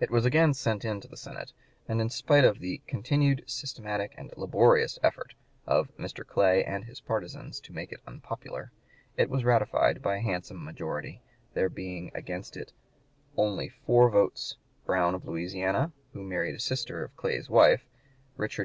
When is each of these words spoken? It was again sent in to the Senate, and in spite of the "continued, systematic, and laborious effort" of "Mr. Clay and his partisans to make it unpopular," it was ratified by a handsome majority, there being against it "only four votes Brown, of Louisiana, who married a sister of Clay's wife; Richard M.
It 0.00 0.10
was 0.10 0.24
again 0.26 0.52
sent 0.52 0.84
in 0.84 1.00
to 1.00 1.06
the 1.06 1.16
Senate, 1.16 1.52
and 1.86 2.00
in 2.00 2.10
spite 2.10 2.42
of 2.44 2.58
the 2.58 2.82
"continued, 2.88 3.44
systematic, 3.46 4.14
and 4.18 4.36
laborious 4.36 4.98
effort" 5.00 5.34
of 5.64 5.96
"Mr. 5.96 6.26
Clay 6.26 6.64
and 6.64 6.86
his 6.86 6.98
partisans 7.00 7.60
to 7.60 7.72
make 7.72 7.92
it 7.92 8.00
unpopular," 8.04 8.72
it 9.16 9.30
was 9.30 9.44
ratified 9.44 10.02
by 10.02 10.16
a 10.16 10.20
handsome 10.22 10.64
majority, 10.64 11.22
there 11.54 11.68
being 11.68 12.10
against 12.16 12.56
it 12.56 12.72
"only 13.36 13.68
four 13.68 14.10
votes 14.10 14.56
Brown, 14.86 15.14
of 15.14 15.24
Louisiana, 15.24 15.92
who 16.14 16.24
married 16.24 16.56
a 16.56 16.60
sister 16.60 17.04
of 17.04 17.16
Clay's 17.16 17.48
wife; 17.48 17.84
Richard 18.36 18.60
M. 18.60 18.60